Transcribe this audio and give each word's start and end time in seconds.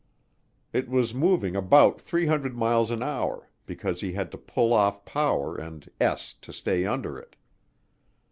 It 0.73 0.89
was 0.89 1.13
moving 1.13 1.55
about 1.55 2.01
300 2.01 2.57
miles 2.57 2.89
an 2.89 3.03
hour 3.03 3.51
because 3.67 4.01
he 4.01 4.13
had 4.13 4.31
to 4.31 4.37
pull 4.39 4.73
off 4.73 5.05
power 5.05 5.55
and 5.55 5.87
"S" 6.01 6.33
to 6.41 6.51
stay 6.51 6.87
under 6.87 7.19
it. 7.19 7.35